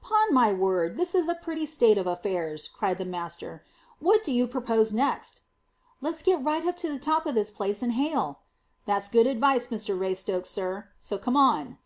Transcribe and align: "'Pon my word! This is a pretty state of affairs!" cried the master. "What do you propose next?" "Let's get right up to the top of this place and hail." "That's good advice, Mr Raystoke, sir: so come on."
"'Pon 0.00 0.32
my 0.32 0.50
word! 0.50 0.96
This 0.96 1.14
is 1.14 1.28
a 1.28 1.34
pretty 1.34 1.66
state 1.66 1.98
of 1.98 2.06
affairs!" 2.06 2.68
cried 2.72 2.96
the 2.96 3.04
master. 3.04 3.62
"What 3.98 4.24
do 4.24 4.32
you 4.32 4.46
propose 4.46 4.94
next?" 4.94 5.42
"Let's 6.00 6.22
get 6.22 6.42
right 6.42 6.64
up 6.64 6.78
to 6.78 6.88
the 6.90 6.98
top 6.98 7.26
of 7.26 7.34
this 7.34 7.50
place 7.50 7.82
and 7.82 7.92
hail." 7.92 8.40
"That's 8.86 9.10
good 9.10 9.26
advice, 9.26 9.66
Mr 9.66 9.94
Raystoke, 9.98 10.46
sir: 10.46 10.88
so 10.98 11.18
come 11.18 11.36
on." 11.36 11.76